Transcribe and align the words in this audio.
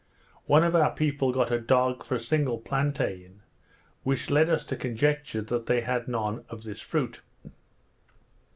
One 0.47 0.63
of 0.63 0.75
our 0.75 0.89
people 0.89 1.31
got 1.31 1.51
a 1.51 1.59
dog 1.59 2.03
for 2.03 2.15
a 2.15 2.19
single 2.19 2.57
plantain, 2.57 3.43
which 4.01 4.31
led 4.31 4.49
us 4.49 4.63
to 4.63 4.75
conjecture 4.75 5.41
they 5.43 5.81
had 5.81 6.07
none 6.07 6.43
of 6.49 6.63
this 6.63 6.81
fruit. 6.81 7.21